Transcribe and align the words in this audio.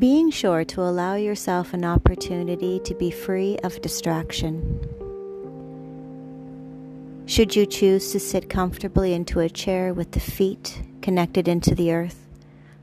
being 0.00 0.30
sure 0.30 0.64
to 0.64 0.80
allow 0.80 1.14
yourself 1.14 1.74
an 1.74 1.84
opportunity 1.84 2.80
to 2.80 2.94
be 2.94 3.10
free 3.10 3.58
of 3.62 3.82
distraction. 3.82 4.80
Should 7.26 7.54
you 7.54 7.66
choose 7.66 8.10
to 8.12 8.18
sit 8.18 8.48
comfortably 8.48 9.12
into 9.12 9.40
a 9.40 9.50
chair 9.50 9.92
with 9.92 10.12
the 10.12 10.20
feet 10.20 10.80
connected 11.02 11.48
into 11.48 11.74
the 11.74 11.92
earth, 11.92 12.26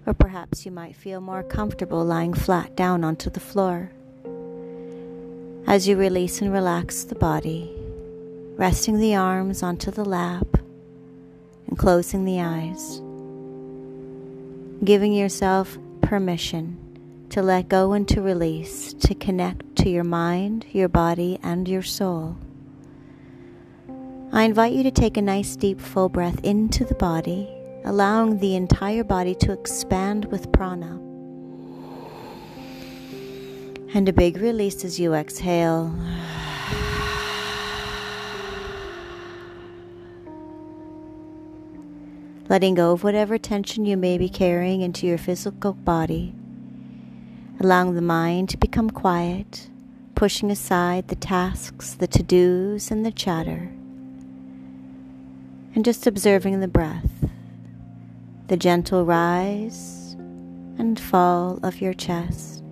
or 0.05 0.13
perhaps 0.13 0.63
you 0.63 0.71
might 0.71 0.95
feel 0.95 1.19
more 1.19 1.41
comfortable 1.41 2.05
lying 2.05 2.35
flat 2.35 2.75
down 2.75 3.03
onto 3.03 3.31
the 3.31 3.39
floor. 3.39 3.91
As 5.65 5.87
you 5.87 5.97
release 5.97 6.39
and 6.39 6.53
relax 6.53 7.03
the 7.03 7.15
body, 7.15 7.73
resting 8.57 8.99
the 8.99 9.15
arms 9.15 9.63
onto 9.63 9.89
the 9.89 10.05
lap 10.05 10.59
and 11.65 11.79
closing 11.79 12.25
the 12.25 12.41
eyes, 12.41 13.01
giving 14.85 15.13
yourself 15.13 15.79
permission 16.01 16.77
to 17.29 17.41
let 17.41 17.69
go 17.69 17.93
and 17.93 18.07
to 18.07 18.21
release, 18.21 18.93
to 18.93 19.13
connect 19.13 19.75
to 19.77 19.89
your 19.89 20.03
mind, 20.03 20.65
your 20.71 20.87
body, 20.87 21.39
and 21.43 21.67
your 21.67 21.83
soul. 21.83 22.37
I 24.31 24.43
invite 24.43 24.73
you 24.73 24.83
to 24.83 24.91
take 24.91 25.17
a 25.17 25.21
nice 25.21 25.55
deep 25.55 25.79
full 25.79 26.09
breath 26.09 26.39
into 26.43 26.85
the 26.85 26.95
body, 26.95 27.49
allowing 27.85 28.39
the 28.39 28.55
entire 28.55 29.03
body 29.03 29.35
to 29.35 29.51
expand 29.51 30.25
with 30.25 30.51
prana. 30.51 30.99
And 33.93 34.09
a 34.09 34.13
big 34.13 34.37
release 34.37 34.83
as 34.83 34.99
you 34.99 35.13
exhale. 35.13 35.95
Letting 42.49 42.75
go 42.75 42.93
of 42.93 43.03
whatever 43.03 43.37
tension 43.37 43.85
you 43.85 43.97
may 43.97 44.17
be 44.17 44.29
carrying 44.29 44.81
into 44.81 45.05
your 45.05 45.17
physical 45.17 45.73
body. 45.73 46.33
Allowing 47.59 47.95
the 47.95 48.01
mind 48.01 48.49
to 48.49 48.57
become 48.57 48.89
quiet, 48.89 49.69
pushing 50.15 50.51
aside 50.51 51.07
the 51.07 51.15
tasks, 51.15 51.93
the 51.93 52.07
to 52.07 52.23
dos, 52.23 52.91
and 52.91 53.05
the 53.05 53.11
chatter 53.11 53.71
and 55.77 55.85
just 55.85 56.07
observing 56.07 56.59
the 56.59 56.67
breath, 56.67 57.29
the 58.47 58.57
gentle 58.57 59.05
rise 59.05 60.15
and 60.79 60.99
fall 60.99 61.59
of 61.61 61.79
your 61.81 61.93
chest, 61.93 62.63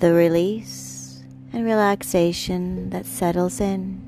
the 0.00 0.12
release 0.12 1.22
and 1.52 1.64
relaxation 1.64 2.90
that 2.90 3.06
settles 3.06 3.60
in. 3.60 4.02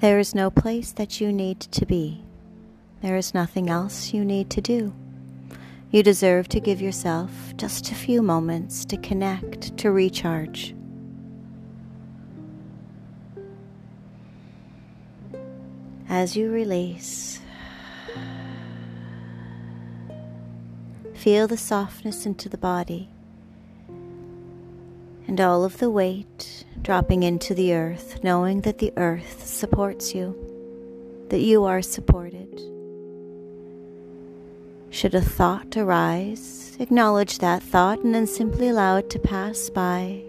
There 0.00 0.18
is 0.18 0.34
no 0.34 0.50
place 0.50 0.92
that 0.92 1.18
you 1.18 1.32
need 1.32 1.60
to 1.60 1.86
be. 1.86 2.22
There 3.02 3.16
is 3.16 3.34
nothing 3.34 3.68
else 3.68 4.14
you 4.14 4.24
need 4.24 4.48
to 4.50 4.60
do. 4.60 4.94
You 5.90 6.04
deserve 6.04 6.48
to 6.50 6.60
give 6.60 6.80
yourself 6.80 7.52
just 7.56 7.90
a 7.90 7.96
few 7.96 8.22
moments 8.22 8.84
to 8.84 8.96
connect, 8.96 9.76
to 9.78 9.90
recharge. 9.90 10.72
As 16.08 16.36
you 16.36 16.52
release, 16.52 17.40
feel 21.12 21.48
the 21.48 21.56
softness 21.56 22.24
into 22.24 22.48
the 22.48 22.56
body 22.56 23.08
and 25.26 25.40
all 25.40 25.64
of 25.64 25.78
the 25.78 25.90
weight 25.90 26.64
dropping 26.82 27.24
into 27.24 27.52
the 27.52 27.74
earth, 27.74 28.22
knowing 28.22 28.60
that 28.60 28.78
the 28.78 28.92
earth 28.96 29.44
supports 29.44 30.14
you, 30.14 30.36
that 31.30 31.40
you 31.40 31.64
are 31.64 31.82
supported. 31.82 32.60
Should 34.92 35.14
a 35.14 35.22
thought 35.22 35.74
arise, 35.74 36.76
acknowledge 36.78 37.38
that 37.38 37.62
thought 37.62 38.00
and 38.00 38.14
then 38.14 38.26
simply 38.26 38.68
allow 38.68 38.98
it 38.98 39.08
to 39.08 39.18
pass 39.18 39.70
by 39.70 40.20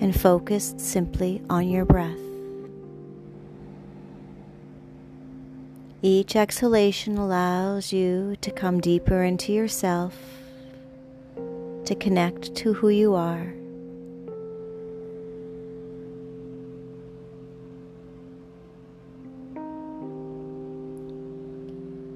and 0.00 0.18
focus 0.18 0.74
simply 0.78 1.42
on 1.50 1.68
your 1.68 1.84
breath. 1.84 2.18
Each 6.00 6.34
exhalation 6.34 7.18
allows 7.18 7.92
you 7.92 8.36
to 8.40 8.50
come 8.50 8.80
deeper 8.80 9.22
into 9.22 9.52
yourself, 9.52 10.16
to 11.84 11.94
connect 11.94 12.54
to 12.56 12.72
who 12.72 12.88
you 12.88 13.14
are. 13.14 13.52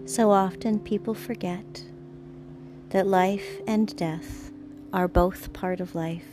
So 0.09 0.31
often 0.31 0.79
people 0.79 1.13
forget 1.13 1.85
that 2.89 3.07
life 3.07 3.61
and 3.67 3.95
death 3.95 4.51
are 4.91 5.07
both 5.07 5.53
part 5.53 5.81
of 5.81 5.95
life. 5.95 6.25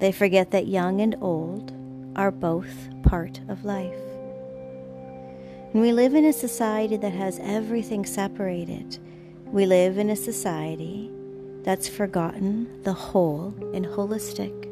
They 0.00 0.10
forget 0.10 0.50
that 0.50 0.66
young 0.66 1.00
and 1.00 1.14
old 1.20 1.72
are 2.16 2.32
both 2.32 2.74
part 3.04 3.40
of 3.48 3.64
life. 3.64 4.02
And 5.72 5.80
we 5.80 5.92
live 5.92 6.16
in 6.16 6.24
a 6.24 6.32
society 6.32 6.96
that 6.96 7.12
has 7.12 7.38
everything 7.38 8.04
separated. 8.04 8.98
We 9.46 9.64
live 9.64 9.96
in 9.96 10.10
a 10.10 10.16
society 10.16 11.08
that's 11.62 11.86
forgotten 11.86 12.82
the 12.82 12.94
whole 12.94 13.54
and 13.72 13.86
holistic. 13.86 14.68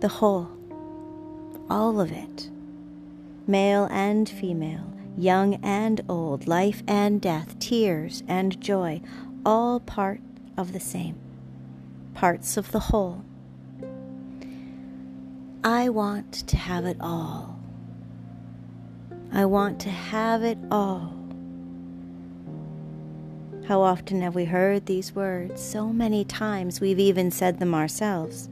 The 0.00 0.08
whole. 0.08 0.50
All 1.70 1.98
of 1.98 2.12
it. 2.12 2.50
Male 3.46 3.88
and 3.90 4.28
female, 4.28 4.92
young 5.16 5.54
and 5.56 6.00
old, 6.08 6.46
life 6.46 6.82
and 6.86 7.20
death, 7.20 7.58
tears 7.58 8.22
and 8.28 8.60
joy, 8.60 9.00
all 9.44 9.80
part 9.80 10.20
of 10.56 10.72
the 10.72 10.80
same. 10.80 11.16
Parts 12.14 12.56
of 12.56 12.72
the 12.72 12.80
whole. 12.80 13.24
I 15.64 15.88
want 15.88 16.32
to 16.48 16.56
have 16.56 16.84
it 16.84 16.96
all. 17.00 17.58
I 19.32 19.44
want 19.44 19.80
to 19.80 19.90
have 19.90 20.42
it 20.42 20.58
all. 20.70 21.12
How 23.66 23.80
often 23.80 24.22
have 24.22 24.36
we 24.36 24.44
heard 24.44 24.86
these 24.86 25.12
words? 25.12 25.60
So 25.60 25.92
many 25.92 26.24
times 26.24 26.80
we've 26.80 27.00
even 27.00 27.32
said 27.32 27.58
them 27.58 27.74
ourselves. 27.74 28.48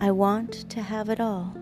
I 0.00 0.12
want 0.12 0.70
to 0.70 0.82
have 0.82 1.08
it 1.08 1.18
all. 1.18 1.56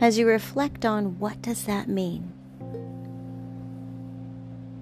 As 0.00 0.16
you 0.16 0.28
reflect 0.28 0.84
on 0.84 1.18
what 1.18 1.42
does 1.42 1.64
that 1.64 1.88
mean? 1.88 2.32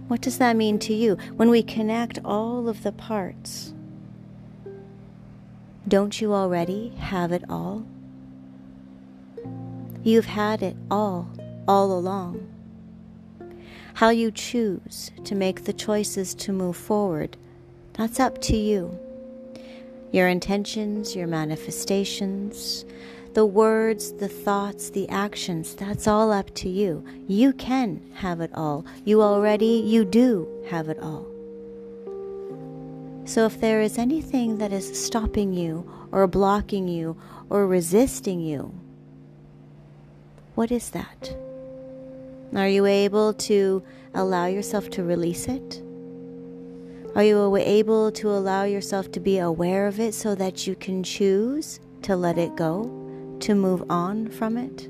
What 0.08 0.20
does 0.20 0.38
that 0.38 0.56
mean 0.56 0.78
to 0.80 0.92
you 0.92 1.16
when 1.36 1.48
we 1.50 1.62
connect 1.62 2.18
all 2.24 2.68
of 2.68 2.82
the 2.82 2.92
parts? 2.92 3.72
Don't 5.88 6.20
you 6.20 6.34
already 6.34 6.90
have 6.98 7.32
it 7.32 7.44
all? 7.48 7.86
You've 10.02 10.26
had 10.26 10.62
it 10.62 10.76
all, 10.90 11.30
all 11.66 11.96
along. 11.98 12.46
How 13.94 14.10
you 14.10 14.30
choose 14.30 15.10
to 15.24 15.34
make 15.34 15.64
the 15.64 15.72
choices 15.72 16.34
to 16.34 16.52
move 16.52 16.76
forward, 16.76 17.36
that's 17.94 18.20
up 18.20 18.40
to 18.42 18.56
you. 18.56 18.98
Your 20.12 20.28
intentions, 20.28 21.16
your 21.16 21.26
manifestations, 21.26 22.84
the 23.36 23.44
words, 23.44 24.12
the 24.12 24.30
thoughts, 24.30 24.88
the 24.88 25.06
actions, 25.10 25.74
that's 25.74 26.08
all 26.08 26.32
up 26.32 26.54
to 26.54 26.70
you. 26.70 27.04
You 27.28 27.52
can 27.52 28.00
have 28.14 28.40
it 28.40 28.50
all. 28.54 28.86
You 29.04 29.20
already, 29.20 29.82
you 29.84 30.06
do 30.06 30.48
have 30.70 30.88
it 30.88 30.98
all. 31.00 31.26
So 33.26 33.44
if 33.44 33.60
there 33.60 33.82
is 33.82 33.98
anything 33.98 34.56
that 34.56 34.72
is 34.72 34.88
stopping 34.98 35.52
you 35.52 35.86
or 36.12 36.26
blocking 36.26 36.88
you 36.88 37.14
or 37.50 37.66
resisting 37.66 38.40
you, 38.40 38.72
what 40.54 40.70
is 40.70 40.88
that? 40.92 41.36
Are 42.54 42.68
you 42.68 42.86
able 42.86 43.34
to 43.34 43.82
allow 44.14 44.46
yourself 44.46 44.88
to 44.92 45.04
release 45.04 45.46
it? 45.46 45.82
Are 47.14 47.22
you 47.22 47.54
able 47.54 48.12
to 48.12 48.30
allow 48.30 48.64
yourself 48.64 49.12
to 49.12 49.20
be 49.20 49.36
aware 49.36 49.86
of 49.86 50.00
it 50.00 50.14
so 50.14 50.34
that 50.36 50.66
you 50.66 50.74
can 50.74 51.02
choose 51.02 51.80
to 52.00 52.16
let 52.16 52.38
it 52.38 52.56
go, 52.56 53.05
to 53.40 53.54
move 53.54 53.84
on 53.90 54.28
from 54.28 54.56
it? 54.56 54.88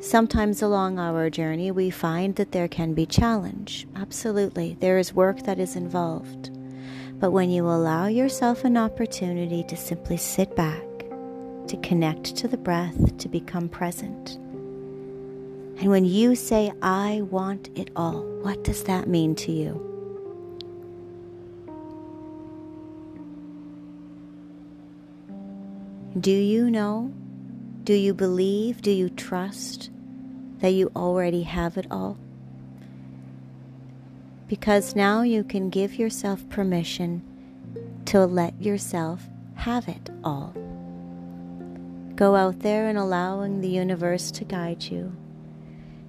Sometimes 0.00 0.62
along 0.62 0.98
our 0.98 1.28
journey, 1.28 1.70
we 1.70 1.90
find 1.90 2.36
that 2.36 2.52
there 2.52 2.68
can 2.68 2.94
be 2.94 3.04
challenge. 3.04 3.86
Absolutely, 3.96 4.76
there 4.80 4.96
is 4.96 5.12
work 5.12 5.42
that 5.42 5.58
is 5.58 5.74
involved. 5.74 6.50
But 7.18 7.32
when 7.32 7.50
you 7.50 7.64
allow 7.66 8.06
yourself 8.06 8.64
an 8.64 8.76
opportunity 8.76 9.64
to 9.64 9.76
simply 9.76 10.16
sit 10.16 10.54
back, 10.54 10.84
to 11.66 11.76
connect 11.82 12.36
to 12.36 12.48
the 12.48 12.56
breath, 12.56 13.18
to 13.18 13.28
become 13.28 13.68
present, 13.68 14.38
and 15.80 15.90
when 15.90 16.04
you 16.04 16.34
say, 16.34 16.72
I 16.82 17.22
want 17.30 17.70
it 17.76 17.90
all, 17.94 18.22
what 18.42 18.64
does 18.64 18.82
that 18.84 19.08
mean 19.08 19.36
to 19.36 19.52
you? 19.52 19.87
Do 26.16 26.32
you 26.32 26.70
know? 26.70 27.12
Do 27.84 27.92
you 27.92 28.14
believe? 28.14 28.80
Do 28.80 28.90
you 28.90 29.10
trust 29.10 29.90
that 30.60 30.70
you 30.70 30.90
already 30.96 31.42
have 31.42 31.76
it 31.76 31.86
all? 31.90 32.16
Because 34.48 34.96
now 34.96 35.22
you 35.22 35.44
can 35.44 35.68
give 35.68 35.94
yourself 35.94 36.48
permission 36.48 37.22
to 38.06 38.24
let 38.24 38.60
yourself 38.60 39.28
have 39.56 39.86
it 39.86 40.08
all. 40.24 40.54
Go 42.14 42.34
out 42.34 42.60
there 42.60 42.88
and 42.88 42.96
allowing 42.96 43.60
the 43.60 43.68
universe 43.68 44.30
to 44.32 44.44
guide 44.44 44.84
you. 44.84 45.14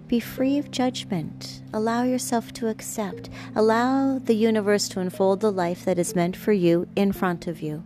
Be 0.08 0.22
free 0.22 0.58
of 0.58 0.72
judgment. 0.72 1.62
Allow 1.74 2.04
yourself 2.04 2.54
to 2.54 2.68
accept. 2.68 3.30
Allow 3.54 4.18
the 4.18 4.34
universe 4.34 4.88
to 4.90 5.02
unfold 5.02 5.42
the 5.42 5.52
life 5.52 5.84
that 5.86 6.00
is 6.00 6.16
meant 6.16 6.38
for 6.38 6.54
you 6.54 6.88
in 6.96 7.12
front 7.12 7.46
of 7.46 7.62
you. 7.62 7.84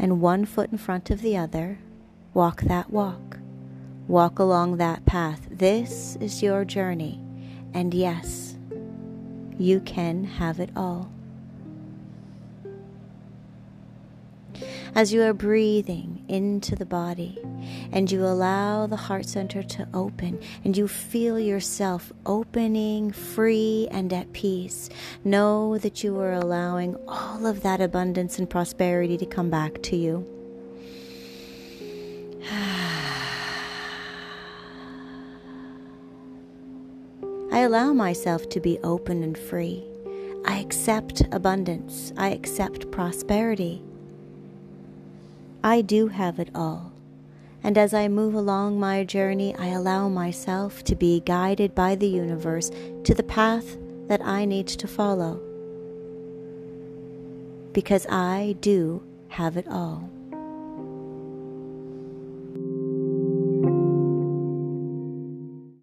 And 0.00 0.22
one 0.22 0.46
foot 0.46 0.72
in 0.72 0.78
front 0.78 1.10
of 1.10 1.20
the 1.20 1.36
other, 1.36 1.78
walk 2.32 2.62
that 2.62 2.88
walk. 2.90 3.36
Walk 4.08 4.38
along 4.38 4.78
that 4.78 5.04
path. 5.04 5.46
This 5.50 6.16
is 6.22 6.42
your 6.42 6.64
journey. 6.64 7.20
And 7.74 7.92
yes, 7.92 8.56
you 9.58 9.80
can 9.80 10.24
have 10.24 10.58
it 10.58 10.70
all. 10.74 11.12
As 15.00 15.14
you 15.14 15.22
are 15.22 15.32
breathing 15.32 16.22
into 16.28 16.76
the 16.76 16.84
body 16.84 17.38
and 17.90 18.12
you 18.12 18.22
allow 18.22 18.86
the 18.86 18.96
heart 18.96 19.24
center 19.24 19.62
to 19.62 19.88
open 19.94 20.38
and 20.62 20.76
you 20.76 20.86
feel 20.86 21.40
yourself 21.40 22.12
opening 22.26 23.10
free 23.10 23.88
and 23.90 24.12
at 24.12 24.30
peace, 24.34 24.90
know 25.24 25.78
that 25.78 26.04
you 26.04 26.20
are 26.20 26.34
allowing 26.34 26.94
all 27.08 27.46
of 27.46 27.62
that 27.62 27.80
abundance 27.80 28.38
and 28.38 28.50
prosperity 28.50 29.16
to 29.16 29.24
come 29.24 29.48
back 29.48 29.80
to 29.80 29.96
you. 29.96 30.22
I 37.50 37.60
allow 37.60 37.94
myself 37.94 38.50
to 38.50 38.60
be 38.60 38.78
open 38.80 39.22
and 39.22 39.38
free. 39.38 39.82
I 40.44 40.58
accept 40.58 41.22
abundance. 41.32 42.12
I 42.18 42.32
accept 42.32 42.90
prosperity. 42.90 43.82
I 45.62 45.82
do 45.82 46.08
have 46.08 46.38
it 46.38 46.50
all. 46.54 46.92
And 47.62 47.76
as 47.76 47.92
I 47.92 48.08
move 48.08 48.34
along 48.34 48.80
my 48.80 49.04
journey, 49.04 49.54
I 49.56 49.68
allow 49.68 50.08
myself 50.08 50.82
to 50.84 50.94
be 50.94 51.20
guided 51.20 51.74
by 51.74 51.94
the 51.94 52.08
universe 52.08 52.70
to 53.04 53.14
the 53.14 53.22
path 53.22 53.76
that 54.08 54.22
I 54.22 54.46
need 54.46 54.66
to 54.68 54.88
follow. 54.88 55.40
Because 57.72 58.06
I 58.06 58.56
do 58.60 59.02
have 59.28 59.58
it 59.58 59.68
all. 59.68 60.08